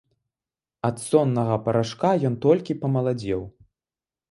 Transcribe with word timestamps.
Ад 0.89 0.95
соннага 1.07 1.59
парашка 1.67 2.11
ён 2.31 2.41
толькі 2.47 2.79
памаладзеў. 2.83 3.41